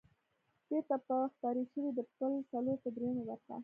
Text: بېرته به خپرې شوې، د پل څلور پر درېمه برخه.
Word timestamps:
بېرته 0.67 0.95
به 1.05 1.17
خپرې 1.33 1.63
شوې، 1.71 1.89
د 1.97 1.99
پل 2.15 2.31
څلور 2.51 2.77
پر 2.83 2.89
درېمه 2.95 3.23
برخه. 3.29 3.55